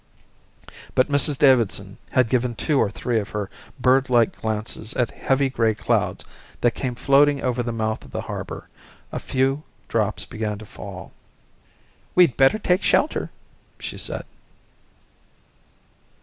But 0.95 1.09
Mrs 1.09 1.37
Davidson 1.37 1.99
had 2.09 2.27
given 2.27 2.55
two 2.55 2.79
or 2.79 2.89
three 2.89 3.19
of 3.19 3.29
her 3.29 3.51
birdlike 3.79 4.41
glances 4.41 4.95
at 4.95 5.11
heavy 5.11 5.47
grey 5.47 5.75
clouds 5.75 6.25
that 6.61 6.71
came 6.71 6.95
floating 6.95 7.43
over 7.43 7.61
the 7.61 7.71
mouth 7.71 8.03
of 8.03 8.09
the 8.09 8.21
harbour. 8.21 8.67
A 9.11 9.19
few 9.19 9.61
drops 9.89 10.25
began 10.25 10.57
to 10.57 10.65
fall. 10.65 11.13
"We'd 12.15 12.35
better 12.35 12.57
take 12.57 12.81
shelter," 12.81 13.29
she 13.77 13.99
said. 13.99 14.25